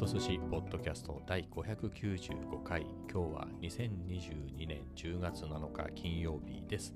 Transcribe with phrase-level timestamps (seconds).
[0.00, 2.86] と寿司ポッドキャスト第595回。
[3.12, 6.94] 今日は2022年10月7日金曜日です、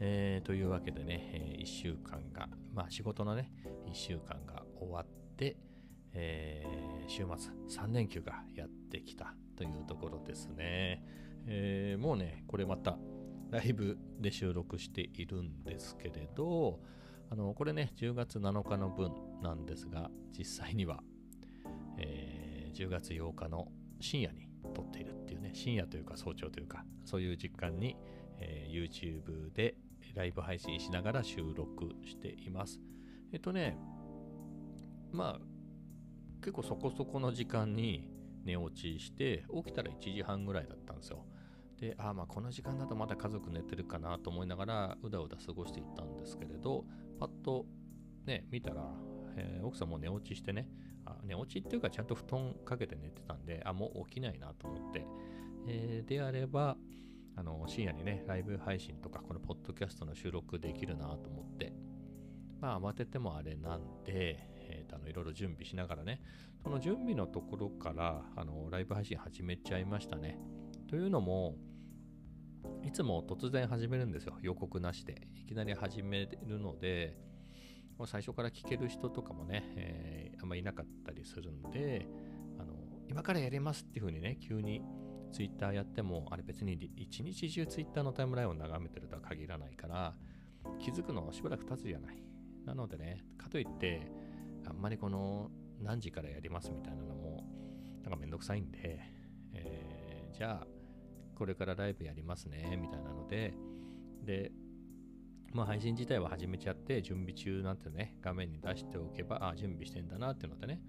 [0.00, 3.50] えー、というわけでね、えー、1週間がまあ仕事のね
[3.90, 5.06] 1週間が終わっ
[5.38, 5.56] て、
[6.12, 7.52] えー、週末
[7.84, 11.02] 3連休がやってきたというところですね、
[11.46, 12.98] えー、もうねこれまた
[13.50, 16.80] ライブで収録しているんですけれど
[17.30, 21.00] あのこれね10月7日の分なんですが実際には
[21.98, 23.68] えー、10月8日の
[24.00, 27.96] 深夜に撮っているっていうね、深夜というか早朝というか、そういう実感に、
[28.38, 29.76] えー、YouTube で
[30.14, 32.80] ライブ配信しながら収録しています。
[33.32, 33.78] えっとね、
[35.12, 35.40] まあ、
[36.40, 38.08] 結構そこそこの時間に
[38.44, 41.26] 寝落ちして、起きたら1時半ぐらいだったんですよ。
[41.78, 46.84] で、ああまあこの時間だとまだ家族寝てるかなと思いながら、うだうだ過ごしていったんですけれど、
[47.18, 47.66] パッと
[48.24, 48.90] ね、見たら、
[49.36, 50.68] えー、奥さんも寝落ちしてね、
[51.06, 55.06] あ寝落ちっていうかちゃんと布団かけて寝てたんで、あ、もう起きないなと思って、
[55.68, 56.76] えー、であれば、
[57.36, 61.72] あの、深夜にね、ライブ配信とか、このポッドキャストの収録できるなと思って、
[62.60, 64.38] まあ、慌ててもあれなんで、
[64.68, 66.22] えーと、あのいろいろ準備しながらね、
[66.62, 70.38] その準備のところから、あの、ライブ配信始めちゃいましたね。
[70.88, 71.56] というのも、
[72.82, 74.38] いつも突然始めるんですよ。
[74.40, 75.28] 予告なしで。
[75.34, 77.16] いきなり始めるので、
[77.98, 82.06] もう最初から聞ける人とかもね、えー、あんまいなかったりするんで、
[82.60, 82.74] あの、
[83.08, 84.80] 今からやりますっていう風にね、急に
[85.32, 90.14] ツイッターやっても、あれ別に一日中ツイッターのタイムラインを眺めてるとは限らないから、
[90.78, 92.22] 気づくのはしばらく経つじゃない。
[92.64, 94.08] なのでね、かといって、
[94.66, 97.44] あんまりこの何時からやりますみたいなのも、
[98.04, 99.00] なんかめんどくさいんで、
[99.52, 100.66] えー、じゃあ、
[101.34, 103.52] これからライブやりますね、みたいなので、
[104.22, 104.52] で、
[105.56, 110.82] まあ、配信自体は始めちゃって、準備中なんてね、画面に出しておけば、あ、準備してんだなっていうのでね、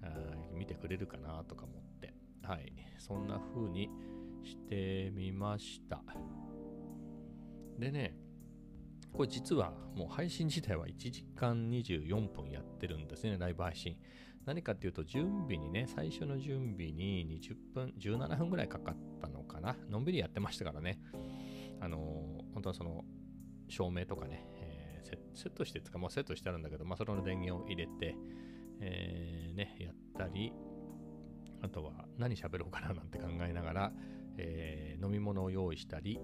[0.00, 0.14] あ
[0.54, 2.14] 見てくれるかなとか思って、
[2.44, 3.90] はい、そんな風に
[4.44, 6.00] してみました。
[7.80, 8.16] でね、
[9.12, 13.96] これ実はもう配信自体は1時間24分やってるんですね、ライブ配信。
[14.44, 19.76] 何かっていうと、準備にね、最初の準備に20分、17分ぐらいかかったのかな。
[19.90, 21.00] のんびりやってましたからね。
[21.80, 23.04] あのー、本当はその、
[23.68, 28.16] 照明とかね、えー、セットしてつかもうセットしてあるんだけど、まあ、それの電源を入れて、
[28.80, 30.52] えー、ね、やったり、
[31.62, 33.92] あとは何喋ろうかななんて考えながら、
[34.38, 36.20] えー、飲み物を用意したり、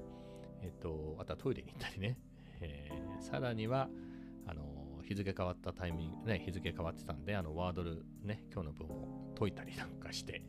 [0.61, 2.19] えっ、と、あとはトイレに行ったりね、
[2.61, 3.89] え、さらには、
[4.47, 10.43] あの日付変わったタイミング、ね、日付変わってたんで、あの、ワードルね、今日の分を解いたりなんかして、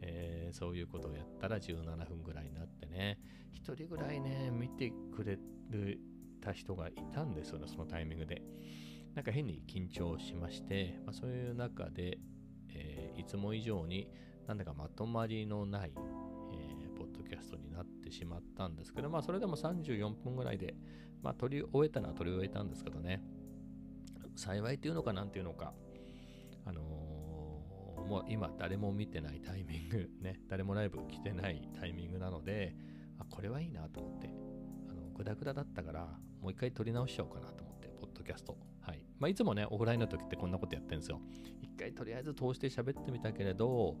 [0.00, 3.18] えー、そういうことをやったら17分ぐらいになってね、
[3.52, 5.38] 一人ぐらいね、見てくれ
[5.70, 6.00] る
[6.38, 8.42] た人がいたんですよね、そのタイミングで。
[9.14, 12.18] なんか変に緊張しまして、まあ、そういう中で、
[12.68, 14.08] えー、いつも以上に
[14.46, 15.92] なんだかまとまりのない、
[16.52, 20.74] えー、ポッドキャストになってしまったんですけど、まあそれでも34分ぐらいで、
[21.22, 23.22] まあ取り終えたのは取り終えたんですけどね、
[24.36, 25.74] 幸いっていうのかなんていうのか、
[26.64, 32.76] あのー、もう今誰も見てないタイミング、 ね、誰もライブ来てないタイミングなので、
[33.18, 34.30] あ、これはいいなと思って、
[34.88, 38.56] あのグダグダだったから、もう一回撮り直しちゃおうかなと思って、ポッドキャスト。
[38.80, 39.02] はい。
[39.18, 41.20] まあ、いつもね、オフラインの時ってこんなことやってるんですよ。
[41.60, 43.96] 一回とりあえず通して喋ってみたけれど、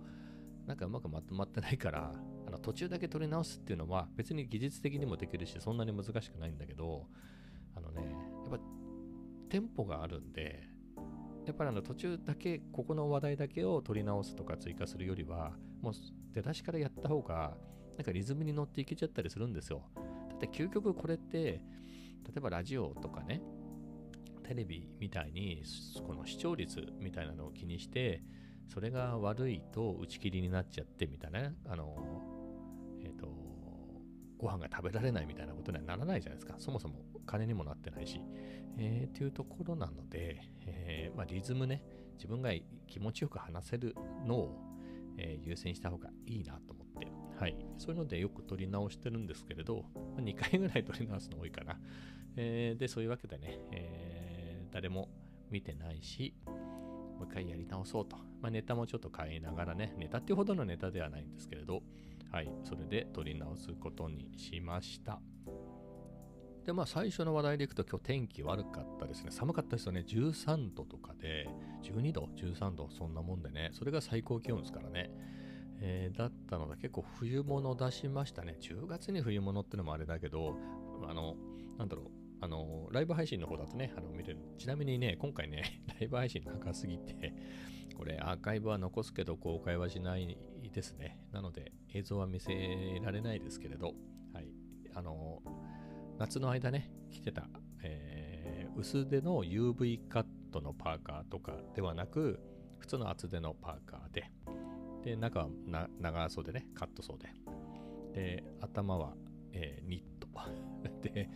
[0.66, 2.12] なんかうまくまとまってないから、
[2.46, 7.06] あの途中だけ撮り直すっていうのは別に技術的にもできるし、そんなに難しくないんだけど、
[7.74, 8.58] あのね、やっぱ
[9.48, 10.62] テンポがあるんで、
[11.46, 15.92] やっぱりあの途中だけ、ここの話題だけを取り直すとか追加するよりは、もう
[16.32, 17.56] 出だしからやった方が、
[17.96, 19.82] なんかリズムに乗っていけちゃったりするんですよ。
[20.38, 21.60] で究極これって
[22.28, 23.42] 例えばラジオとかね
[24.46, 25.62] テレビみたいに
[26.06, 28.22] この視聴率みたいなのを気にして
[28.72, 31.96] それが悪いと打ち切りになっちゃってみたいなあの
[33.02, 33.28] えっ、ー、と
[34.38, 38.20] ご飯が食べられないみたいなことにはならないじゃないですかそもそも金にもなってないし、
[38.78, 41.82] えー、っていうところなので、えー、まあ、リズムね
[42.14, 42.50] 自分が
[42.86, 43.94] 気持ちよく話せる
[44.26, 44.56] のを、
[45.18, 46.88] え優先した方がいいなと思って
[47.38, 47.56] はい。
[47.78, 49.84] そういうのでよく撮り直してるんですけれど、
[50.16, 51.78] 2回ぐらい撮り直すの多いかな。
[52.40, 55.08] えー、で、そういうわけでね、えー、誰も
[55.50, 58.16] 見てないし、もう一回やり直そうと。
[58.40, 61.82] まあ、ネタもちょっと変えながらね、ネタっていうほどのネタではないんですけれど、
[62.30, 65.20] はい、それで撮り直すことにしました。
[66.64, 69.32] で、まあ最初の話題でいくと今日天気悪かったですね。
[69.32, 70.04] 寒かったですよね。
[70.06, 71.48] 13度とかで、
[71.82, 72.88] 12度 ?13 度？
[72.90, 73.70] そんなもんでね。
[73.72, 75.10] それが最高気温ですからね。
[75.80, 78.58] えー、だったので結構冬物出しましたね。
[78.60, 80.56] 10月に冬物ってのもあれだけど、
[81.08, 81.36] あの、
[81.78, 84.38] なんだろう、あの、ライブ配信の方だとね、あの、見れる。
[84.58, 87.32] ちなみにね、今回ね、 ライブ配信長すぎて、
[87.96, 90.38] これアーカイブは残すけど公開はしない
[90.72, 91.18] ですね。
[91.32, 93.94] なので映像は見せられないですけれど、
[94.32, 94.52] はい。
[94.94, 95.42] あの、
[96.18, 97.48] 夏の間ね、着てた、
[97.82, 102.40] えー、薄手の UV カットのパーカーとかではなく、
[102.78, 104.30] 普通の厚手のパーカーで、
[105.02, 105.48] で、中は
[106.00, 107.28] 長袖ね、カット袖。
[108.12, 109.14] で、頭は、
[109.52, 110.28] えー、ニット。
[111.02, 111.28] で、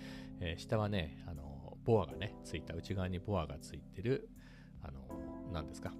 [0.44, 4.29] えー、下はね、あの、ボアがね、ついた、内側にボアがついてる、
[4.83, 5.09] あの、
[5.53, 5.93] 何ですか、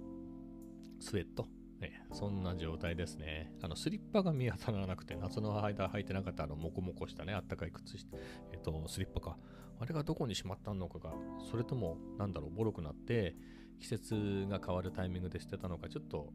[0.99, 1.47] スウェット。
[1.79, 3.51] ね、そんな状態ですね。
[3.61, 8.17] あの、スリッパが見当たらなくて、夏の間履いてなかったあの、モコモコしたね、あったかい靴下、
[8.51, 9.37] えっと、スリッパか。
[9.79, 11.13] あれがどこにしまったのかが、
[11.49, 13.35] それとも、なんだろう、ボロくなって、
[13.79, 16.33] 季節が変わるタイミングで捨てたのか、ちょっと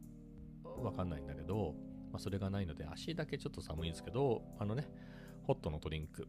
[0.83, 1.75] わかんないんだけど、
[2.11, 4.87] まあ、それがないので、足だけちょっと寒いんですけど、あのね、
[5.43, 6.27] ホットのドリンク、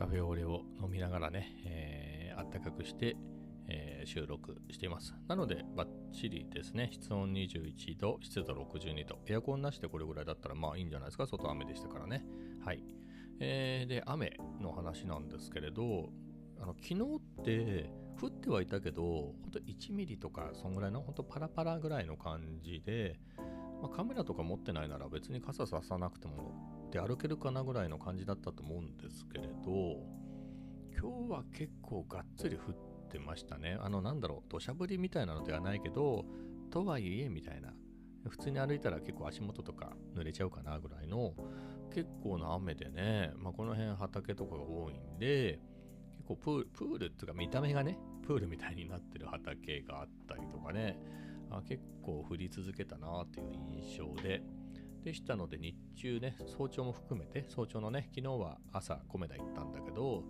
[0.00, 3.18] カフェオレを飲みながらね、えー、あったかくして、
[3.68, 5.14] えー、収録しています。
[5.28, 6.88] なので、バッチリですね。
[6.90, 9.18] 室温21度、湿度62度。
[9.26, 11.26] エアコンなしでこれぐらいだったらまあいいんじゃないですか？
[11.26, 12.24] 外雨でしたからね。
[12.64, 12.82] はい。
[13.40, 16.08] えー、で、雨の話なんですけれど、
[16.58, 16.94] あの昨日
[17.42, 17.90] って
[18.22, 23.20] 降ってはいたけど、ほんと1ミリとか、そんぐらいの、ほんとパラパラぐらいの感じで、
[23.82, 30.20] まあ、カメラとか持ってないなら別に傘ささなくても出歩けるかなぐらいの感じだったと思うんですけれど、
[30.92, 33.78] 今日は結構がっつり降ってましたね。
[33.80, 36.24] あの、なんだろう、土砂降りみたいなのではないけど、
[36.70, 37.72] とはいえみたいな。
[38.28, 41.32] 普通に歩いたら結構足元とか濡れちゃうかなぐらいの
[41.90, 45.58] 結構な雨でね、まあ、この辺畑とかが多いんで、
[46.18, 50.98] 結構プール、プールっていうか見た目がね、プールみたいになってる畑があったりとかね、
[51.50, 54.42] あ結構降り続けたなっていう印象で、
[55.02, 60.24] でしたので日中ね、早朝も含めて、早朝のね、昨日は朝米田行ったんだけど、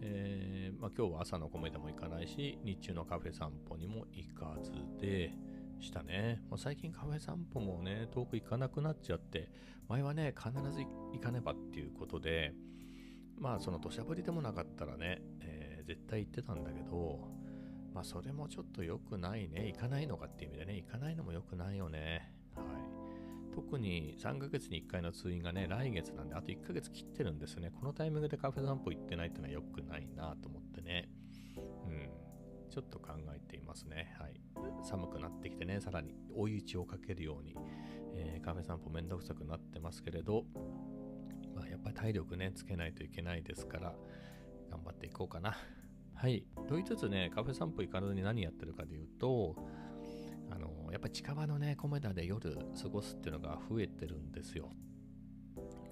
[0.00, 5.32] えー、まあ、今日は朝の米でも行かないし、日中のカフェ散歩にも行かずで
[5.80, 6.42] したね。
[6.50, 9.50] まあ、最近カフェ散歩もね、遠く行かなくなっちゃって、
[9.88, 10.82] 前はね、必ず
[11.12, 12.52] 行かねばっていうことで、
[13.38, 17.28] まあその土砂降りでもなかったらね、えー、絶対行ってたんだけど、
[17.94, 19.66] まあそれもちょっと良くないね。
[19.68, 22.32] 行かないのかっていう意味でね、行かないのも良くないよね。
[22.54, 22.87] はい。
[23.54, 27.70] 特に3ヶ月に1回の通院がね、来月なんで、あと1ヶ月切ってるんですよね。
[27.70, 31.08] このタイミングでカフェ散歩行ってないってのは良くないなと思ってね。
[31.56, 32.10] うん。
[32.70, 34.14] ちょっと考えていますね。
[34.18, 34.40] はい。
[34.82, 37.56] 寒くなってきてね、さらに追い打ちをかけるように、
[38.14, 40.44] えー、カフェ散歩めんどくさくなってますけれど、
[41.54, 43.94] まあ、やっぱり体力ね、つけないといけないですから、
[44.70, 45.56] 頑張っていこうかな。
[46.14, 46.44] はい。
[46.68, 49.56] と言いつつね、カフェ散歩行かずに何やってるかで言うと、
[50.50, 54.70] あの、やっぱり近場のね、米田で夜過ごすっていうのが増えてるんですよ。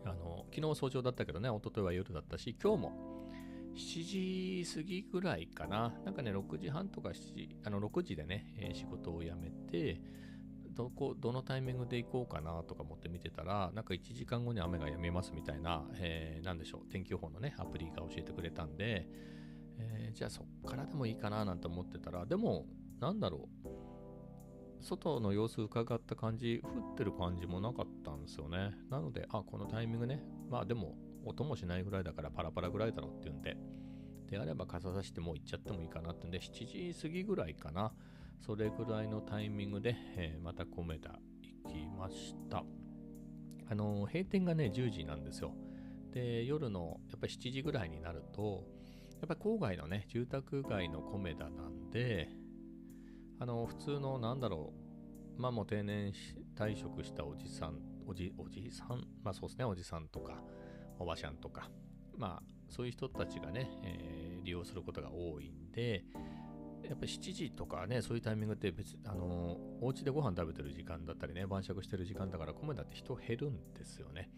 [0.05, 3.17] あの、昨日早朝だったけどね、一昨日は夜だったし、今日も
[3.75, 5.95] 7時過ぎぐらいかな。
[6.05, 10.01] なんかね、6時半とか7時、あの、6時でね、え、仕事を辞めて、
[10.71, 19.09] どこ、どのタイミングで行こうかなとか思って見てたら、なんか1時間後に雨が止みますみたいな、えー、でしょう、天気予報のね、アプリが教えてくれたんで、
[19.79, 22.67] えー、じゃあそっからでもいいかななんて思ってたら、でも、
[23.01, 23.69] なんだろう、
[24.81, 28.73] 外の様子伺った感じ、降ってる感じもなかったんですよね。
[28.91, 33.57] なので、あ、このタイミングね、まあでも、音もしないぐらいだからパラパラぐらいだろうっていうんで、
[34.31, 37.93] であれば傘さしてもう行っちゃってもいいかなってんで、7時過ぎぐらいかな。
[38.41, 41.19] それぐらいのタイミングで、えー、また米田
[41.65, 42.65] 行きました。
[43.69, 45.53] あのー、閉店がね、10時なんですよ。
[46.13, 48.65] で、夜のやっぱり7時ぐらいになると、
[49.21, 52.29] やっぱり郊外のね、住宅街の米田なんで、
[53.39, 54.73] あの、普通の、なんだろ
[55.39, 56.13] う、まあもう定年
[56.55, 60.43] 退職したおじさん、おじ、おじさん、まあそうですね、おじさんとか、
[60.99, 61.71] おばちゃんとか、
[62.17, 66.05] まあそういう人たちがね、えー、利用することが多いんで、
[66.89, 74.31] やっぱり7時とかね、そういうタイミングって別あのー、お家でご飯食べてる時間だったりね、晩酌してる時間だから、米だって人減るんですよね。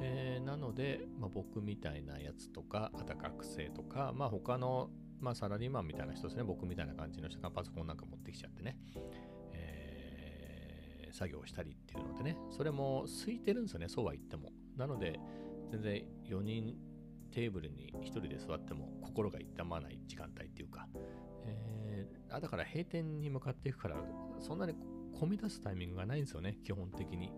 [0.00, 8.76] えー、なので、まあ、僕みたいなやつとか、あと学生とか、まあ他のまあサラリーマンみたいな人ですね、僕みたいな感じの人がパソコンなんか持ってきちゃってね、
[9.52, 14.52] えー、作業したりっていうのでね、それも空いてるんですよね、そうは言っても。
[14.76, 15.18] なので、
[15.70, 16.76] 全然4人
[17.30, 20.88] テーブルに1人で座っても心が痛まない時間帯っていうか、
[21.44, 23.96] えー、あだから閉店に向かっていくから、
[24.40, 24.74] そんなに
[25.18, 27.32] 混み出すタイミングがないんですよね、基本的に。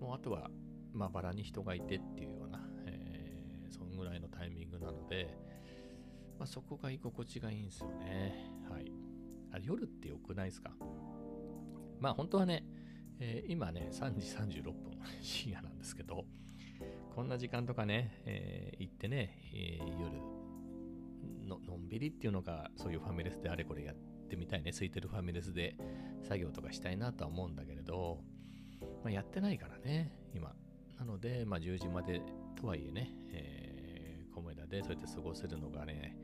[0.00, 0.50] もうあとは、
[0.92, 5.36] まばらに人がいてっていうような、えー、そんぐらいのタイミングなので、
[6.42, 8.50] まあ、そこが居心地がいいんですよね。
[8.68, 8.90] はい。
[9.52, 10.72] あ夜って良くないですか？
[12.00, 12.66] まあ本当はね、
[13.20, 14.26] えー、今ね、3時
[14.60, 16.26] 36分 深夜なんですけど、
[17.14, 20.18] こんな時間とかね、えー、行ってね、えー、夜
[21.46, 23.96] の、のんびりっていうのが、そういうファミレスであれこれやっ
[24.28, 24.70] てみたいね。
[24.72, 25.76] 空いてるファミレスで
[26.24, 28.20] 作業とかしたいなとは思うんだけれど、
[29.04, 30.56] まあ、やってないからね、今。
[30.98, 32.20] なので、まあ、10時まで
[32.56, 36.16] とはいえね、えー、コメダでそうやって過ごせるのがね、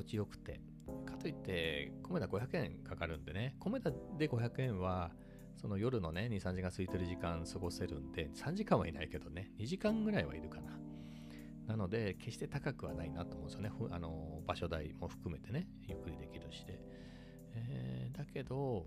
[0.00, 0.60] 心地よくて。
[1.06, 5.12] かといって、コメダ500円かかるんでね、コメダで500円は、
[5.56, 10.78] その夜のね、2、3時間空いてる時間過ごせるんで、3時間はいないけどね、2時間ぐらいはいるかな。
[11.68, 13.70] なので、決して高くはないなと思うんですよね。
[13.90, 16.80] あの場所代も含めてね、ゆっくりできるしで。
[17.54, 18.86] えー、だけど、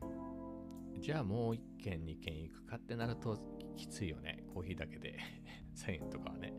[1.00, 3.38] じゃあもう1軒、2軒行くかってなると
[3.78, 4.44] きついよね。
[4.54, 5.18] コーヒーだけで
[5.76, 6.54] 1000円とかはね。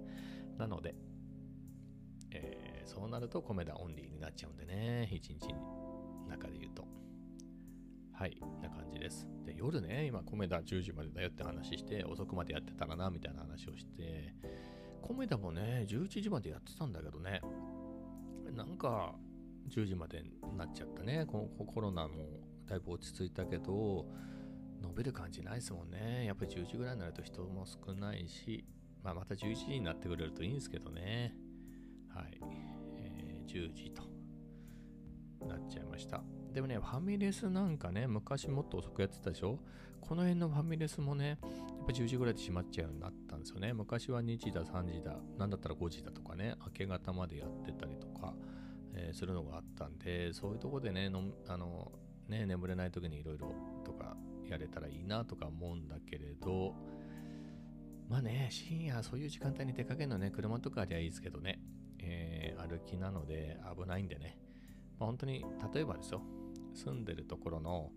[0.56, 0.94] なので、
[2.30, 6.86] えー、そうなると米田オンリーになっちゃうんでね、1日の中で言うと。
[8.12, 9.26] はい、な感じです。
[9.44, 14.34] で、夜ね、今、米田10時までだよって話して、遅くまでやってたらな、みたいな話をして、
[15.02, 17.40] 米田もね、11時までやってたんだけどね、
[18.52, 19.14] なんか、
[19.68, 21.26] 10時までになっちゃったね。
[21.26, 22.14] このコロナも
[22.66, 24.06] だいぶ落ち着いたけど、
[24.80, 26.26] 伸びる感じないですもんね。
[26.26, 28.64] やっぱり10時ぐらいになると人も少ないし、
[29.02, 31.34] まあ、また11時になってくれるといいんですけどね。
[32.08, 32.40] はい。
[33.44, 34.02] 10時と
[35.46, 36.22] なっちゃいました。
[36.52, 39.58] でもね、ファミレスなんかね、昔もっと遅くやってたでしょ？
[40.00, 43.72] この辺のファミレスもね、やっぱ10時ぐらいで閉まっちゃうようになったんですよね。
[43.72, 48.34] 昔は2時だ、3時だ、なんだったら5時だとかね、明け方までやってたりとか、
[48.94, 51.90] えー、するのがあったんで、そういうとこでね、のあの
[52.28, 53.52] ね眠れない時にいろいろ
[53.84, 54.16] とか
[54.48, 56.74] やれたらいいなとか思うんだけれど、
[58.08, 61.60] まあね、深夜そういう時間帯に出かけるのね、車とかありゃいいですけどね、
[62.06, 64.38] えー、歩きなので危ないんでね、
[64.99, 66.23] まあ、本当に、例えばですよ、
[66.75, 67.90] 住んでるところの、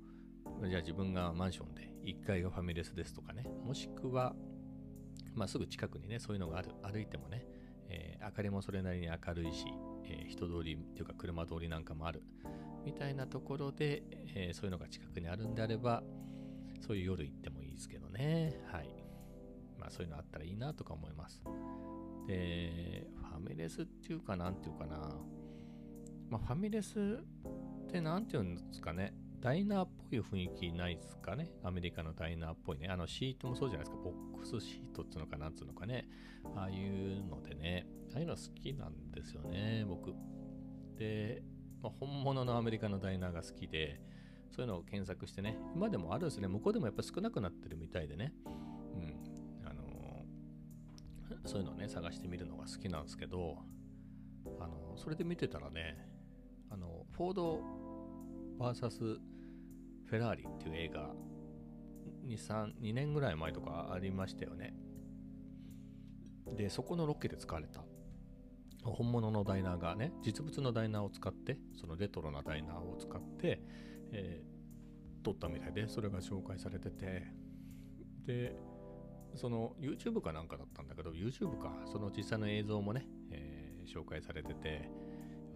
[0.67, 4.35] じゃあ自分がマンションで1階がファミレスですとかね、もしくは、
[5.35, 7.45] まあ、すぐ近くにね、そういうのがある、歩いてもね、
[7.89, 9.65] えー、明かりもそれなりに明るいし、
[10.05, 12.23] えー、人通りっていうか車通りなんかもある
[12.85, 14.03] みたいなところで、
[14.35, 16.03] えー、そういうのが近くにあるんであれば、
[16.85, 18.59] そういう夜行ってもいいですけどね。
[18.71, 18.89] はい。
[19.77, 21.41] まあそういうのあったらいいなとか思います。
[22.27, 24.97] で、ファミレスっていうかなんていうかな。
[26.29, 29.13] まあファミレスってなんていうんですかね。
[29.39, 31.51] ダイナーっぽい雰囲気ないですかね。
[31.63, 32.87] アメリカのダイナーっぽいね。
[32.87, 34.03] あのシートもそうじゃないですか。
[34.03, 36.07] ボックスシートっていうのかなんつうのかね。
[36.55, 37.87] ああいうのでね。
[38.13, 40.13] ああいうの好きなんですよね、僕。
[40.97, 41.43] で、
[41.81, 44.01] まあ、本物のアメリカのダイナーが好きで、
[44.49, 46.47] そういうのを検索してね、今でもあるんですね。
[46.47, 48.33] 向こうでもやっぱ少なくなってるみたいでね。
[51.47, 53.57] そういうのをね、探してみるのが好きなんですけど、
[54.59, 55.97] あの、それで見てたらね、
[56.69, 57.61] あの、フォード
[58.59, 59.17] VS
[60.05, 61.13] フェラーリっていう映画、
[62.25, 64.73] 2、3、2年ぐらい前とかありましたよね。
[66.55, 67.83] で、そこのロケで使われた
[68.83, 73.61] 本物のダイナーがね、実物のダイナーを使って、そのレトロなダイナーを使って、
[74.11, 77.27] えー、撮ったみたいで、それが紹介されてて、
[78.25, 78.55] で、
[79.37, 84.89] その YouTube かなんかだったんだけど、YouTube か、その実際の映像もね、えー、紹介されてて、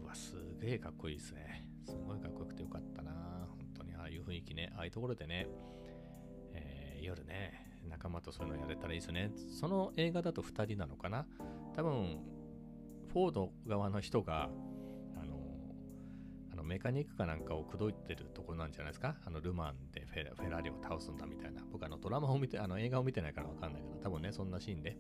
[0.02, 1.66] うわ、すげえかっこいいですね。
[1.86, 3.12] すごいかっこよくてよかったな。
[3.50, 5.48] 本当にああいう雰囲気ね、ああいうところでね、
[6.54, 9.32] えー、夜ね、仲間とそういうのやれたらいいですね。
[9.60, 11.26] その映画だと2人なのかな
[11.76, 12.20] 多分、
[13.12, 14.50] フォード側の人が、
[16.62, 19.16] のメカニックかなんかを口説いてるところなんじゃないですか？
[19.26, 21.64] あの、ルマンでフェラーリを倒すんだみたいな。
[21.72, 24.98] 僕あの、ドラマを見て、あの、映画を見てないからわかんないけど、多分ね、そんなシーンで、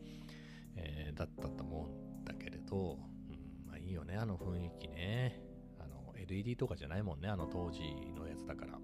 [0.76, 1.88] えー、だったと思
[2.18, 2.98] うんだけれど、
[3.30, 5.42] うん、まあいいよね、あの雰囲気ね。
[5.80, 7.82] あの、LED とかじゃないもんね、あの当時
[8.16, 8.80] のやつだから。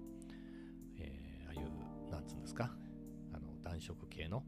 [0.98, 2.70] えー、ああいう、なんつうんですか？
[3.32, 4.44] あの、暖色系の、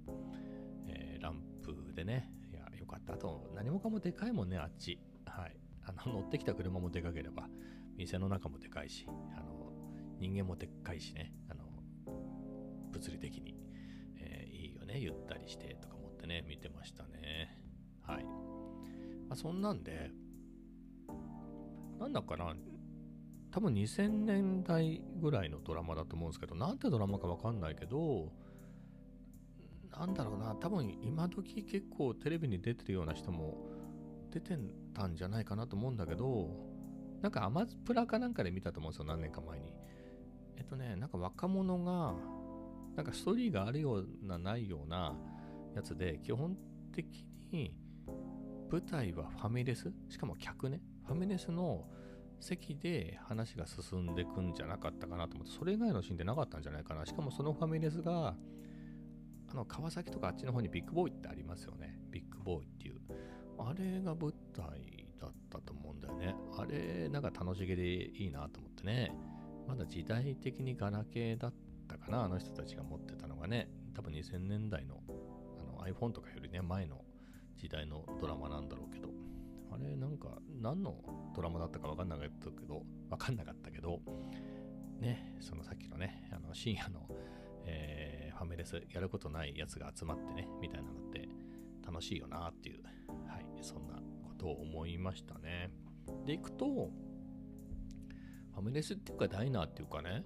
[0.87, 3.15] えー、ランプでねいやよ、かった。
[3.15, 4.99] あと、何もかもでかいもんね、あっち。
[5.27, 5.57] はい。
[5.83, 7.49] あの、乗ってきた車もでかければ、
[8.01, 9.73] 店の中もでかいし、あの、
[10.19, 11.65] 人間もでっかいしね、あの、
[12.91, 13.55] 物理的に、
[14.19, 17.63] えー、いいよね、ゆったりしてとか思ってね、見てましたね。
[18.03, 18.25] はい。
[18.25, 20.11] まあ、そんなんで、
[21.99, 22.57] なんだかな、
[23.51, 28.33] 多分2000年代ぐらいのドラマだと思うんですけど、なんてドラマかわかんないけど、
[29.91, 33.59] なんだろうな、多分今時結構テレビに出てるような人も
[34.31, 34.57] 出て
[34.95, 36.70] たんじゃないかなと思うんだけど、
[37.23, 39.73] なんかアマプラかなんかで見たと思うんですよ、何年か前に。
[40.57, 42.15] えっとね、なんか若者が、
[42.97, 45.17] なんかストーリーがあるような、ないような
[45.75, 46.57] やつで、基本
[46.93, 47.75] 的に
[48.71, 51.87] 舞台はファミレス、しかも客ね、ファミレスの
[52.41, 57.05] 席で話が進んでくんじゃなかったかなと思って、それ以外のシーンでなかったんじゃないかな。
[57.05, 58.35] しかもそのファミレスが、
[59.49, 62.01] あの川崎とかあっちの方にビッグボーイってありますよね。
[62.11, 63.01] ビッグボーイっていう。
[63.59, 65.80] あれが舞台だったと思
[66.21, 66.35] ね。
[66.57, 69.13] あれ、なんか楽しげでいいなと思ってね。
[69.67, 71.55] まだ時代的にガラケーだっ
[71.89, 75.01] たかな、あの人たちが持ってたのがね、多分2000年代の
[75.59, 77.05] あの iPhone とかよりね、前の
[77.57, 79.09] 時代のドラマなんだろうけど、
[79.73, 80.97] あれなんか何の
[81.35, 84.01] ドラマだったか分かんなかったけど、分かんなかったけど、
[85.01, 87.07] ね、そのさっきのね、あの深夜の、
[87.65, 91.29] えー、ファミレスやることないやつが集まってね、みたいなのって
[91.87, 92.83] 楽しいよなっていう、
[93.29, 95.71] はい、そんなことを思いましたね。
[96.27, 96.91] で、行くと、
[98.53, 100.25] ファミレスっていうかダイナーっていうかね、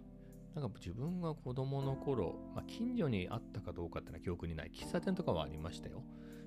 [0.55, 4.71] なんか自分が子供の頃、まあ、近所にあったかどうかっていうのは記憶にない。
[4.73, 6.05] 喫茶店とかはありましたよ。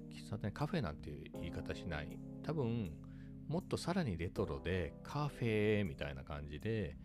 [0.09, 2.17] 喫茶店、カフェなんていう言い方しない。
[2.43, 2.91] 多分、
[3.47, 6.97] もっとさらにレトロで、カフェみたいな感じで、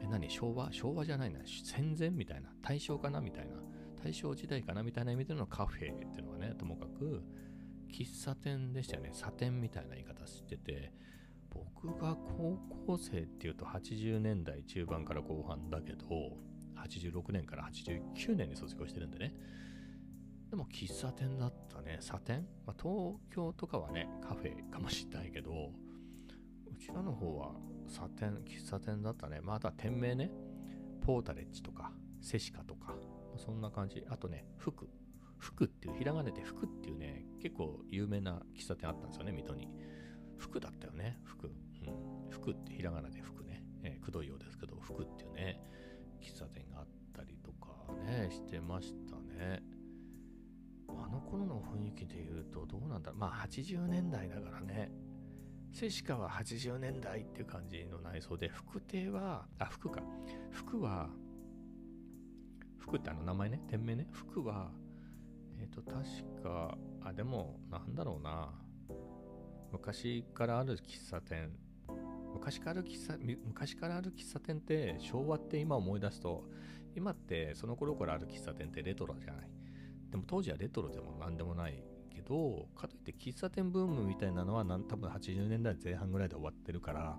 [0.00, 0.30] え、何？
[0.30, 0.72] 昭和？
[0.72, 1.40] 昭和じゃないな。
[1.44, 2.52] 戦前みたいな。
[2.62, 3.54] 大正かなみたいな。
[4.02, 7.22] 大正時代かなみたいな意味でのカフェっていうのはね、ともかく、
[7.90, 9.10] 喫茶店でしたよね。
[9.12, 10.92] 茶店みたいな言い方してて、
[11.50, 16.06] 僕が高校生っていうと80年代中盤から後半だけど、
[16.76, 19.34] 86年から89年に卒業してるんでね。
[20.50, 21.98] でも喫茶店だったね。
[22.00, 25.72] 茶店、まあ、東京とかはね、カフェかもしれないけど、
[26.66, 27.52] うちらの方は
[27.88, 29.40] 茶店、喫茶店だったね。
[29.42, 30.30] まあ、あとは店名ね。
[31.02, 32.94] ポータレッジとか、セシカとか
[33.32, 34.04] ま、そんな感じ。
[34.08, 34.88] あとね、服。
[35.38, 39.68] 服っていう、ひらがなで服っていうね、結構有名な喫茶店あったんですよね、水戸に。
[40.40, 41.46] 服だったよね、服。
[41.46, 42.30] うん。
[42.30, 43.62] 服ってひらがなで服ね。
[43.82, 45.60] えー、くどいようですけど、服っていうね、
[46.20, 47.68] 喫茶店があったりとか
[48.04, 49.62] ね、してましたね。
[50.88, 53.20] あの頃の雰囲気で言うとどうなんだろう。
[53.20, 54.90] まあ80年代だからね。
[55.72, 60.02] セシカは80年代っていう感じの内装で、服亭は、あ、服か。
[60.50, 61.08] 服は、
[62.78, 64.08] 服ってあの名前ね、店名ね。
[64.10, 64.72] 服は、
[65.60, 66.02] えっ、ー、と、確
[66.42, 68.59] か、あ、でも、なんだろうな。
[69.72, 71.50] 昔からある喫茶店。
[72.32, 76.44] 昔から喫茶昔からある喫茶店って昭和って今思い出すと
[76.94, 79.48] 今ってその頃からある喫茶店ってレトロじゃない。
[80.10, 81.82] でも当時はレトロでも何でもない
[82.14, 87.18] けどかといって喫茶店ブームみたいなのは多分80年代前半ぐらいで終わってるから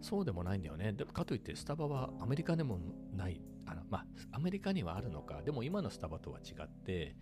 [0.00, 0.92] そうでもないんだよね。
[0.92, 2.78] でもかといってスタバはアメリカでも
[3.12, 3.40] ない。
[3.66, 5.42] あのまあアメリカにはあるのか。
[5.42, 7.16] でも今のスタバとは違って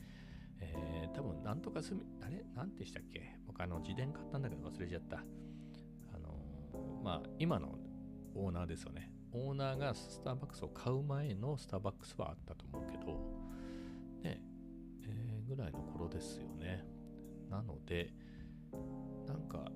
[0.61, 2.45] えー、多分なんとかすみ、あれ？
[2.55, 3.39] なんてしたっけ？
[3.47, 5.17] 僕あの自伝買ったんだけど忘れちゃった。
[6.15, 7.79] あのー、まあ今の
[8.35, 9.11] オーナーですよね。
[9.33, 13.07] オーナーがスターバックスを買う前のスターバックスはあったと思うけど、
[14.23, 14.43] ね、
[15.05, 16.85] えー、ぐらいの頃ですよね。
[17.51, 18.13] なので、
[19.27, 19.71] なんか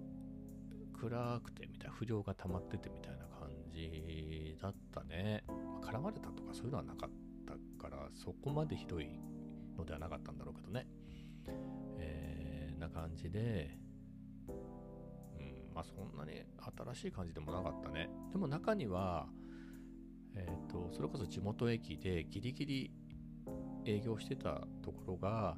[0.92, 5.42] 暗くてみたいな、不良が溜まっててみたいな感じだったね。
[5.48, 7.10] ま絡まれたとかそういうのはなかっ
[7.46, 9.08] たから、そこまでひどい
[9.78, 10.86] のではなかったんだろうけどね。
[12.90, 13.70] 感じで、
[14.48, 16.42] うん、まあそんなに
[16.92, 18.10] 新しい感じでもなかったね。
[18.30, 19.26] でも中には、
[20.34, 22.90] えっ、ー、と、それこそ地元駅でギリギリ
[23.84, 25.56] 営業してたところが、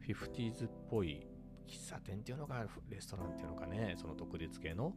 [0.00, 1.26] フィフティーズっぽい
[1.68, 4.94] 喫茶店っていうのがレストランっていうのかね、その独立系の。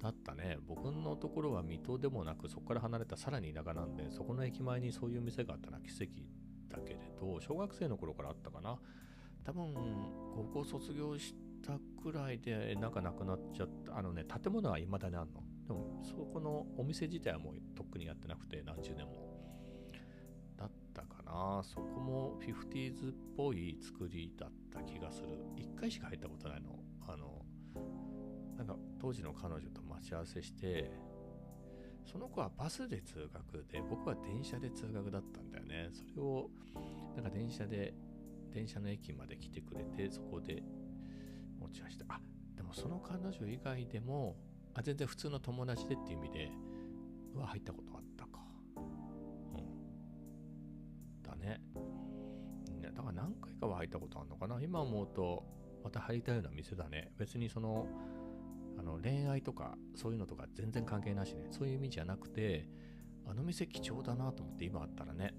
[0.00, 0.58] だったね。
[0.66, 6.22] 僕のところは水戸でもなく、そこから離れたさらに田舎なんで、そこの駅前にそういう店があったら奇跡
[6.68, 8.78] だけれど、小学生の頃からあったかな。
[9.48, 9.72] 多分、
[10.52, 13.96] 高校卒業したくらいで、なんかなくなっちゃった。
[13.96, 15.42] あのね、建物は未だにあるの。
[15.66, 19.26] でも、そこのお店自体はもうとっくにやってなくて、何十年も。
[20.58, 21.62] だったかな。
[21.64, 25.28] そこも 50s っぽい作りだった気がする。
[25.56, 26.78] 一回しか入ったことないの。
[27.06, 27.42] あの、
[28.58, 30.92] なんか当時の彼女と待ち合わせして、
[32.04, 35.88] その子はバスで通学で、僕は電車で通学だったんだよね。
[35.90, 36.50] それを、
[37.16, 37.94] なんか電車で、
[38.48, 40.62] 電車の駅まで来てくれて、そこで
[41.58, 42.20] 持ち合わせて、あ、
[42.56, 44.36] でもその彼女以外でも、
[44.74, 46.50] あ、全然普通の友達でっていう意味で、
[47.34, 48.40] うわ、入ったことあったか。
[48.76, 48.80] う
[49.60, 51.22] ん。
[51.22, 51.60] だね。
[52.94, 54.60] だから何回かは入ったことあるのかな。
[54.60, 55.44] 今思うと、
[55.84, 57.12] また入りたいような店だね。
[57.16, 57.86] 別にその、
[58.78, 62.68] あの恋愛とかそういうのとか全然関係なしねそういう意味じゃなくて
[63.26, 65.34] あの店貴重だなと思って今あったらね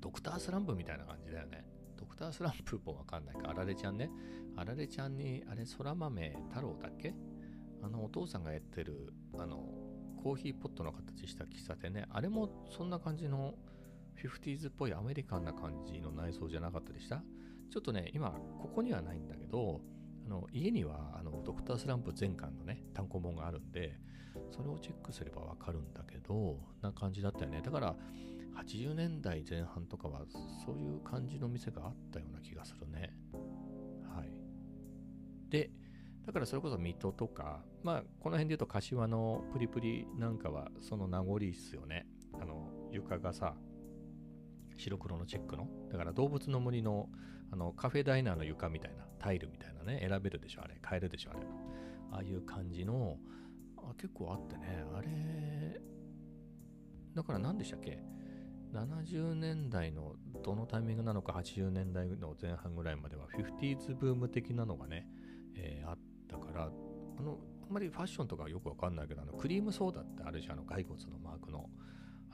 [0.00, 1.64] ドクタースランプみたいな感じだよね
[1.96, 3.50] ドクタースランプもわかんないか。
[3.50, 4.10] あられちゃんね。
[4.56, 7.14] あられちゃんにあれ空豆太郎だっけ？
[7.82, 9.64] あのお父さんがやってるあの
[10.22, 12.06] コーヒーポットの形した喫茶店ね。
[12.10, 13.54] あれもそんな感じの
[14.22, 17.22] 50s っぽいアメリカンな感じの内装じゃなかったでした？
[17.70, 18.30] ちょっとね今
[18.60, 19.80] ここにはないんだけど
[20.26, 23.98] あの家にはあのドクタースランプ全巻のね単行本があるんで
[24.50, 27.60] それをチェックすればわかるんだけどな感じだったよね。
[27.62, 27.96] だから
[28.64, 30.22] 80年代前半とかは
[30.64, 33.12] そういう感じの店があったような気がするね
[34.04, 34.30] はい
[35.50, 35.70] で
[36.26, 42.06] だからそれこそ水戸とかまあこの辺で言うと柏のプリプリなんかはその名残っすよね
[42.40, 43.54] あの床がさ、
[44.76, 45.68] 白黒のチェックの。
[45.90, 47.08] だから動物の森の
[47.52, 50.78] あのカフェダイナーの床みたいな、タイルみたいなね、選べるでしょ、あれ。
[50.82, 51.40] 買えるでしょ、あれ。
[52.12, 53.18] ああいう感じの、
[53.76, 55.80] あ結構あってね、あれ、
[57.14, 58.02] だから何でしたっけ？
[58.76, 65.06] 70年代のどのタイミングなのか80年代の前半ぐらいまでは 50s ブーム的なのがね、
[65.56, 71.70] えー、あったからあのあんまりファッションとかよくわかんないけどあのクリームソーダってあるじゃんあの骸骨のマークの、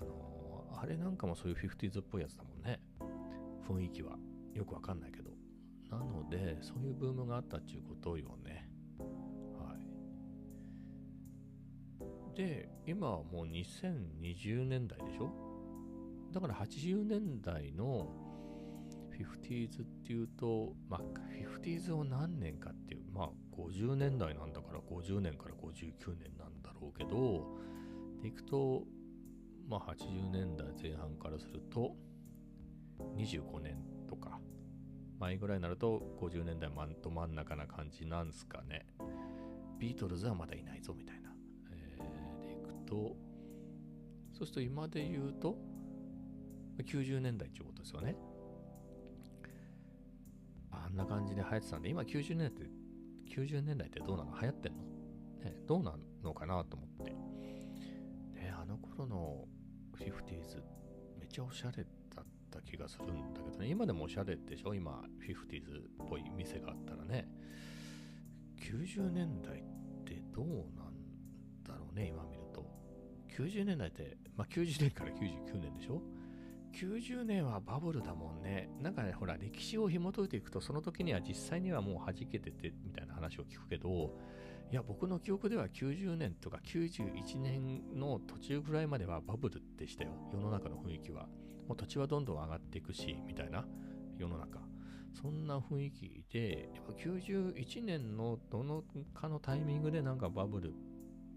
[0.00, 2.80] あのー、あれなんかもそういう 50s っぽいやつだもんね。
[3.68, 4.16] 雰囲気は。
[4.54, 5.30] よくわかんないけど。
[5.90, 8.68] なのでそういうブームがあったっていうことよね。
[8.98, 9.76] は
[12.34, 12.36] い。
[12.36, 15.51] で今はもう2020年代でしょ？
[16.32, 18.08] だから80年代の
[19.12, 21.00] 50s っていうと、まあ、
[21.62, 27.46] 50s を何年かっていう、まあ、50年代なんだから50年から59年なんだろうけど、
[28.22, 28.84] でいくと、
[29.68, 31.94] まあ、80年代前半からすると、
[33.16, 33.76] 25年
[34.08, 34.40] とか、
[35.20, 38.86] 前ぐらいになると50年代真んと真ん中な感じなんすかね。
[39.78, 41.30] ビートルズはまだいないぞみたいな。
[41.70, 43.16] えー、でいくと、
[44.32, 45.56] そうすると今で言うと、
[46.78, 48.16] 90年代っていうことですよね。
[50.70, 52.66] あんな感じで流行ってたんで、今90年代って、
[53.36, 54.32] 90年代ってどうなの？
[54.40, 54.82] 流行ってんの？
[55.44, 57.12] ね、どうなのかなと思って。
[58.34, 59.44] ね、あの頃の
[59.98, 60.62] 50s
[61.18, 64.74] めっちゃおしゃれだった気がするんだけどね、今でもおしゃれでしょ？
[64.74, 67.28] 今 50s っぽい店があったらね。
[68.60, 69.64] 90年代っ
[70.04, 70.94] てどうなん
[71.64, 72.64] だろうね、今見ると。
[73.36, 76.00] 90年代って、まあ90年から99年でしょ？
[76.72, 78.68] 90年はバブルだもんね。
[78.80, 84.14] なんかね、ほら、歴史を紐解いていくと、その時には実際にはもう弾けてて、みたいな話を聞くけど、
[84.70, 90.12] いや、僕の記憶では90年とか91年の途中ぐらいまではバブルでしたよ。
[90.32, 91.28] 世の中の雰囲気は。
[91.68, 93.66] もう土地はどんどん上がっていくし、みたいな
[94.18, 94.60] 世の中。
[95.12, 98.82] そんな雰囲気で、やっぱ91年のどの
[99.14, 100.72] かのタイミングでなんかバブル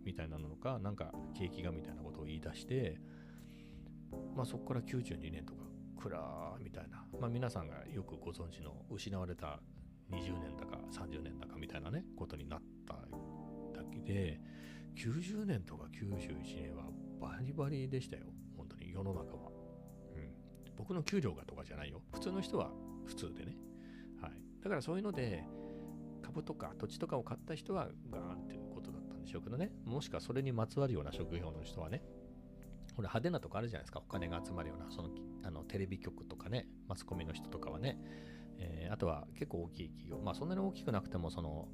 [0.05, 3.01] みたいなのか、なんか景気がみたいなことを言い出して、
[4.35, 5.63] まあ、そこから92年とか、
[6.01, 9.59] くらーみたいな、まあ、皆さんがよくご存知の失われた
[10.11, 14.39] 20年だか30年だかみたいなね、ことになっただけで、
[14.95, 16.85] 90年とか91年は
[17.19, 18.25] バリバリでしたよ。
[18.55, 19.51] 本当に世の中は。
[20.15, 20.31] うん。
[20.77, 22.01] 僕の給料がとかじゃないよ。
[22.13, 22.71] 普通の人は
[23.05, 23.57] 普通でね。
[24.21, 24.31] はい。
[24.63, 25.43] だからそういうので、
[26.21, 29.71] 株とか土地とかを買った人はガーンっていうことだったんでしょうけどね。
[29.85, 32.03] もしくはそれにまつわるような職業の人はね、
[32.95, 33.99] ほら派手なとこあるじゃないですか。
[33.99, 35.09] お金が集まるような、その、
[35.43, 37.99] あの、テレビ局とかね、マスコミの人とかはね、
[38.57, 41.67] えー、あとは結構大きい企業、まあそんなに大きくなくても、その、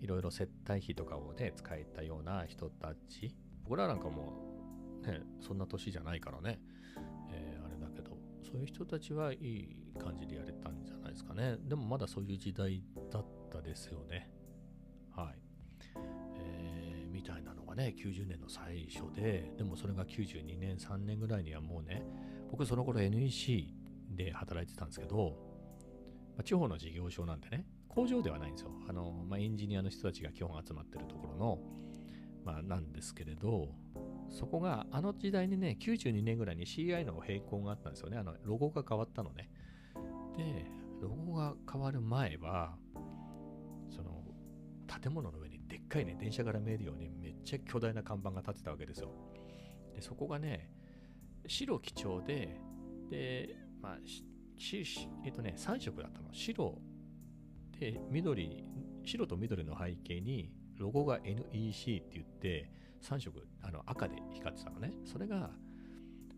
[0.00, 4.32] いろいろ接待費とかをね、使えたような人たち、僕らなんかも、
[5.02, 6.60] ね、そんな年じゃないからね、
[7.30, 11.56] えー、あれだけど、そういう人たちはいい感じでやれたんじゃないですかね。
[11.62, 14.30] でもまだそういう時代だったですよね。
[15.10, 15.38] はい。
[16.38, 22.02] えー、みたいなね、90年の最初で、でもそれが92年、3年ぐらいにはもうね、
[22.50, 23.74] 僕その頃 NEC
[24.10, 25.36] で働いてたんですけど、
[26.36, 28.72] まあ、地方の事業所なんでね、工場ではないんですよ。
[28.88, 31.58] あの、まあ、エンジニアの人たちが基本集まってるところの、
[32.44, 33.68] まあ、なんですけれど、
[34.28, 38.18] そこがあの時代にね、92年ぐらいに CI の並行があったんですよね。
[38.18, 39.48] あの、ロゴが変わったのね。
[40.36, 40.66] で、
[41.00, 42.76] ロゴが変わる前は、
[43.88, 44.24] その、
[45.00, 45.47] 建物の上
[45.88, 49.10] にでっかいね、電車から見えるようにめっちゃ巨大な看板が立ってたわけですよ。
[49.94, 50.70] で、そこがね、
[51.46, 52.60] 白基調で、
[53.10, 53.98] で、まあ、
[55.24, 56.28] えっとね、3色だったの。
[56.32, 56.78] 白
[57.78, 58.64] で、緑、
[59.04, 62.70] 白と緑の背景に、ロゴが NEC って言って、
[63.02, 64.92] 3色あの赤で光ってたのね。
[65.04, 65.50] それが、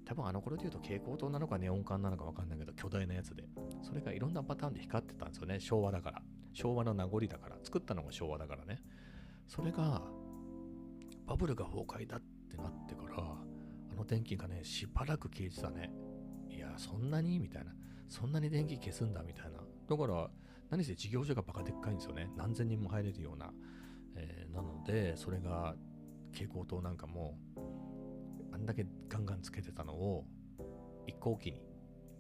[0.05, 3.45] 多分あの頃で言うと蛍光灯なのかネオン管なのかわかんないけど、巨大なやつで。
[3.83, 5.61] それがいろんなパターンで光ってたんですよね。
[5.61, 6.23] 昭和だから。
[6.53, 7.57] 昭和の名残だから。
[7.63, 8.83] 作ったのが昭和だからね。
[9.51, 10.01] それが、
[11.27, 15.91] バブルが崩壊だってなってから、あの電気がね、しばらく消えてたね。
[16.49, 17.41] いや、そんなに？
[17.41, 17.73] みたいな。
[18.09, 19.59] そんなに電気消すんだみたいな。
[19.89, 20.31] だから、
[20.71, 22.31] 何せ事業所がバカでっかいんですよね。
[22.37, 23.53] 何千人も入れるような。
[24.15, 25.75] えー、なので、それが
[26.31, 27.37] 蛍光灯なんかも、
[28.53, 30.27] あんだけガンガンつけてたのを、
[31.09, 31.61] 一向機に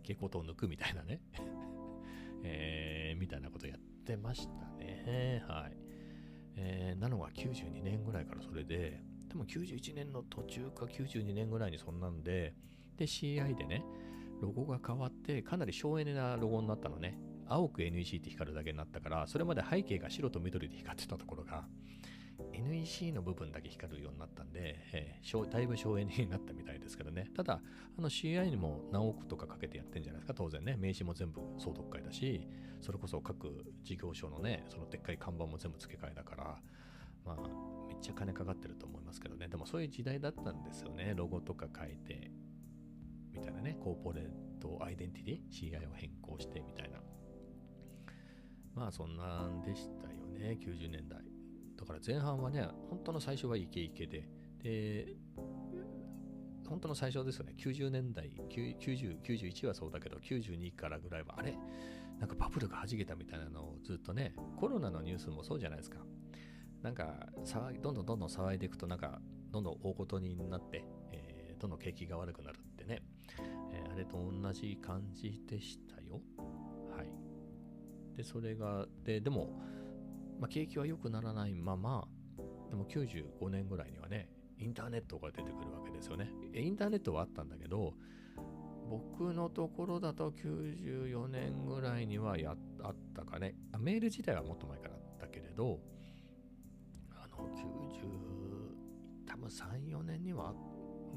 [0.03, 1.21] 蛍光灯を抜くみたいなね
[2.43, 5.45] えー、みたいなことやってましたね。
[5.47, 5.89] はい。
[6.62, 12.55] えー、なのが92年ぐらいからそれで、多分91年の途中か92年ぐらいにそんなんで、
[12.96, 13.83] で、CI でね、
[14.40, 17.18] ロゴが変わって、かなり省エネなロゴになったのね。
[17.46, 21.66] 青く NEC って光るだけになったから、それまで背景が白と緑で光ってたところが、
[22.53, 27.31] NEC の部分だけ光るようになったんで、えー、だいぶ省エネになったみたいですけどね。
[27.35, 27.61] ただ、
[27.98, 30.76] あの CI にも何億とかかけてやってんじゃないですか、当然ね。
[30.76, 32.48] 名刺も全部総読会だし、
[32.81, 36.59] それこそ各事業所のね、そのでっかい看板も全部付け替えだから、
[37.24, 37.37] まあ、
[37.88, 39.48] めっちゃ金かかってると思いますけどね。
[39.48, 41.14] でもそういう時代だったんですよね。
[41.16, 42.31] ロゴとか変えて、
[43.33, 43.76] みたいなね。
[43.81, 47.00] コーポレートアイデンティティ、CI を変更してみたいな。
[48.74, 51.30] まあそんなんでしたよね、90年代。
[51.81, 54.29] だから前半はね、本当の最初はイケイケで、
[54.62, 55.16] で、
[56.69, 61.57] 本当の最初ですよね、90年代、90、91はそうだけど、92からぐらいは、あれ？
[62.21, 66.01] なんかバブルが弾けたみたいなのをずっとね、コロナのニュースもそうじゃないですか。
[66.83, 73.03] なんか騒どんどんどんどん騒いでいくと、なんかどんどん大事になって、えー、どんどん景気が悪くなるってね、
[73.73, 76.21] えー、あれと同じ感じでしたよ。
[76.95, 78.16] はい。
[78.16, 79.59] で、それが、で、でも、
[80.40, 82.09] まあ、景気は良くならないまま、
[82.70, 86.31] でも95年ぐらいにはね、インターネットが出てくるわけですよね。
[86.55, 87.94] インターネットはあったんだけど、
[88.88, 93.55] 僕のところだと94年ぐらいにはやあったかね。
[93.79, 95.79] メール自体はもっと前からだったけれど、
[97.12, 100.55] あの、90、多分3、4年には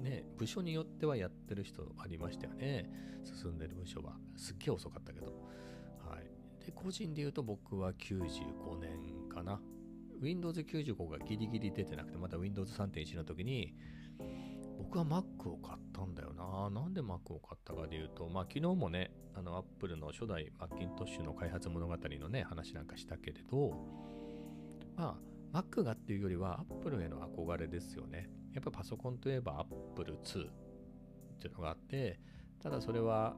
[0.01, 2.89] ね、部署によってはやってる人ありましたよね。
[3.23, 4.17] 進んでる部署は。
[4.35, 5.33] すっげえ遅かったけど。
[6.65, 9.59] で、個人で言うと僕は95年かな。
[10.21, 13.75] Windows 95がギリギリ出てなくて、また Windows 3.1の時に、
[14.77, 16.69] 僕は Mac を買ったんだよな。
[16.69, 23.71] なんで Mac を買ったかで言うと、まあ昨日もね、あの Apple の初代マッキントッシュの開発物語のね、話なんかしたけれど、
[24.95, 25.17] ま
[25.53, 28.29] あ Mac がっていうよりは Apple への憧れですよね。
[28.53, 30.51] やっぱパソコンといえば Apple 2っ
[31.39, 32.19] ていうのがあって、
[32.61, 33.35] ただそれは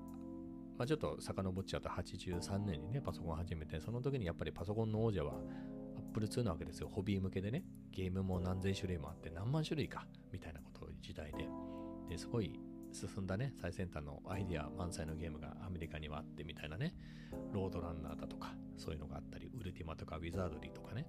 [0.78, 5.34] まあ、ちょっと遡っちゃうと83年にね、パソコン始めて、その時にやっぱりパソコンの王者は
[5.98, 6.90] Apple 2なわけですよ。
[6.92, 11.48] ホビー向けでね、ゲームも何千種類もあって何万種類か、みたいなことを時代で。
[12.10, 12.60] で、すごい
[12.92, 16.94] 進んだね、最先端のアイデア満載のゲームがアメリカにはあってみたいなね、
[17.54, 21.08] ロードランナーだとか、そういうのがあったり、ウルティマとかウィザードリーとかね。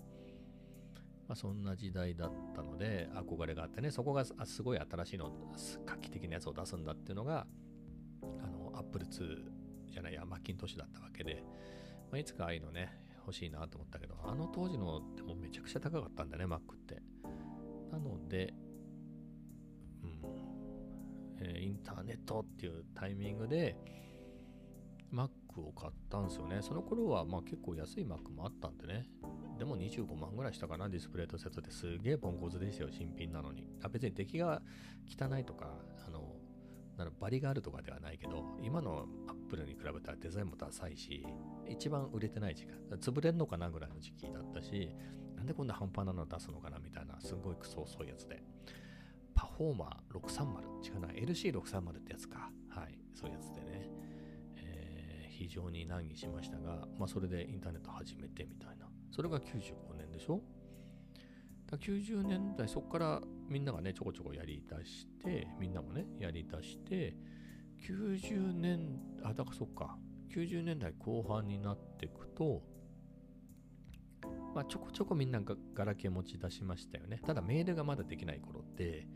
[1.29, 5.33] まあ、そんな時代だったので、憧れがあってね、そこがすごい新しいの、
[5.85, 7.47] 画期的なやつを出すんだっていうのが、
[8.43, 9.56] あの、Apple 2
[9.97, 11.43] じゃないや、マッキントッシュだったわけで、
[12.11, 17.03] まあ、いつかああいうのね、欲しいなと思ったけど、あの当時のでもめちゃくちゃ高かったんだね、Mac って。
[17.91, 18.53] なので、
[20.03, 20.21] うん、
[21.41, 23.75] えー、インターネットっていうタイミングで、
[25.11, 26.59] Mac を買ったんですよね。
[26.61, 29.09] その頃はまあ結構安い Mac もあったんでね。
[29.59, 33.67] でも25万ぐらいしたかな、ディスプレイとセットですげえポンコツですよ、新品なのに。
[33.83, 34.63] あ別に出来が
[35.09, 35.71] 汚いとか、
[36.07, 36.37] あの、
[36.99, 41.27] なバリがあるとかではないけど、今のアップルに比べたらデザインもダサいし、
[41.69, 44.91] 一番売れてない時間、潰れんのかなぐらいの時期だったし、
[45.37, 48.43] なんでこんな半端なの出すのかなみたいな、すごいクソ遅いやつで。
[49.35, 52.51] パフォーマー630、違うな、LC630 ってやつか。
[52.71, 53.91] はい、そういうやつでね。
[54.57, 58.87] えー、非常に難儀しましたが、まあそれでインターネット始めてみたいな。
[59.11, 60.41] それが95年でしょ？
[61.71, 67.17] だ90年代、そこからみんながね、ちょこちょこやりだして、みんなもね、やりだして、
[67.89, 69.99] 90年、あ、だからそっか、
[70.35, 72.62] 90年代後半になっていくと、
[74.55, 77.21] まあ、ちょこちょこみんながガラケー持ち出しましたよね。
[77.27, 79.07] ただメールがまだできない頃で、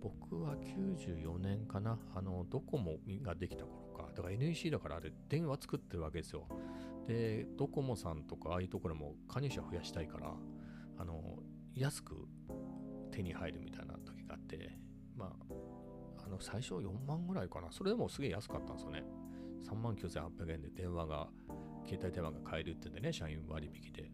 [0.00, 4.10] 僕は94年かな、あの、ドコモができた頃か。
[4.14, 6.48] だから NEC だからあれ、電話作ってるわけですよ。
[7.06, 10.34] で、ドコモさんとかああいうところも加入者増やしたいから、
[10.98, 11.38] あの、
[11.74, 12.26] 安く
[13.12, 14.76] 手に入るみたいな時があって、
[15.16, 17.70] まあ、あの、最初4万ぐらいかな。
[17.70, 19.04] それでもすげえ安かったんですよね。
[19.64, 21.28] 3万9800円で電話が、
[21.86, 24.10] 携帯電話が買えるってんでね、社員割引で。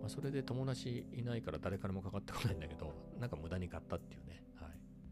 [0.00, 4.42] まあ、それで友達いないから誰からもかかってこないんだけど、なんか無駄に買ったっていうね。
[4.54, 4.70] はい。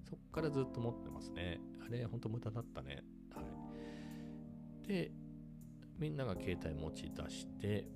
[0.09, 1.61] そっからずっと持ってますね。
[1.85, 3.03] あれ、ほんと無駄だったね。
[3.35, 3.43] は
[4.85, 4.89] い。
[4.89, 5.13] で、
[5.99, 7.87] みんなが携帯持ち出して、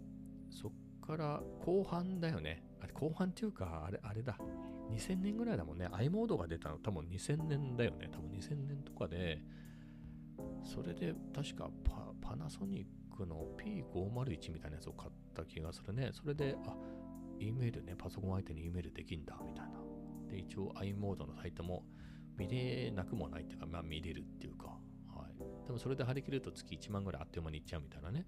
[0.50, 2.62] そっから後半だよね。
[2.80, 4.36] あれ後半っていうか、あれ、あれだ。
[4.90, 5.88] 2000年ぐらいだもんね。
[5.92, 8.08] i モードが出たの多分2000年だよね。
[8.12, 9.42] 多分2000年とかで、
[10.64, 11.70] それで確か
[12.20, 16.11] パナソニックの P501 みたいなやつを買った気がするね。
[16.12, 16.77] それで、あ、
[17.38, 19.72] E メールね、パソコン相手に E メールできんだ、みたいな。
[20.31, 21.85] で、一応 i モードのサイトも
[22.37, 24.66] 見れなくもないっていうか、まあ見れるっていうか、
[25.14, 25.66] はい。
[25.66, 28.27] でもそれで張り切ると月1万ぐらいあっという間にいっちゃうみたいなね。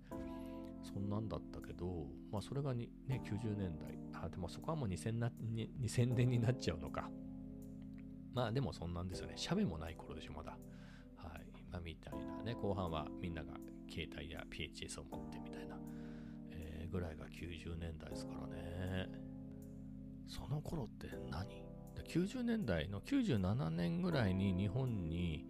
[0.83, 3.99] そんなんだったけど、まあそれがね、90年代。
[4.12, 5.33] あ、でもそこはもう2000な
[5.81, 7.11] 2000年になっちゃうのか。
[8.35, 9.35] まあでもそんなんですよね。
[9.37, 10.59] 写メもない頃でしょ、まだ。
[11.80, 13.54] みたいなね、後半はみんなが
[13.90, 15.76] 携帯や PHS を持ってみたいな、
[16.50, 19.08] えー、ぐらいが90年代ですからね。
[20.26, 21.64] その頃って何
[22.08, 25.46] ?90 年代の97年ぐらいに日本に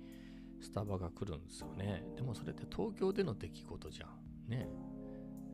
[0.61, 2.05] スタバが来るんですよね。
[2.17, 4.51] でもそれって東京での出来事じゃん。
[4.51, 4.69] ね。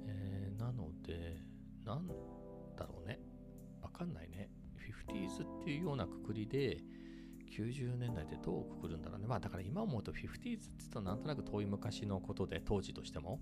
[0.06, 1.42] えー、なので、
[1.85, 2.06] なん
[2.76, 3.18] だろうね。
[3.83, 4.50] わかんないね。
[5.09, 6.83] 50s っていうようなくくりで、
[7.51, 9.27] 90年代ってどうくくるんだろうね。
[9.27, 10.57] まあだから今思うと 50s って言
[10.89, 13.41] うとなんとなく遠い昔のことで、当時としても、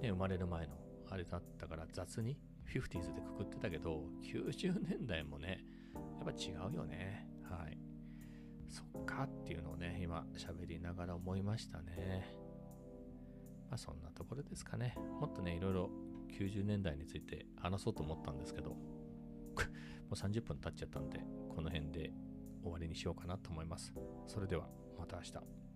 [0.00, 0.74] ね、生まれる前の
[1.08, 2.36] あれだったから雑に
[2.74, 7.28] 50s でくくってたけど、90年代もね、やっぱ違うよね。
[7.44, 7.78] はい。
[8.68, 12.34] そっかっていうのをね、今喋りながら思いましたね。
[13.70, 14.94] まあそんなところですかね。
[15.20, 15.90] もっとね、いろいろ
[16.38, 18.78] 90年代について話そうと思ったんですけど、 も
[20.12, 22.12] う30分経っちゃったんで、この辺で
[22.62, 23.92] 終わりにしようかなと思います。
[24.26, 24.68] それでは
[24.98, 25.67] また明日。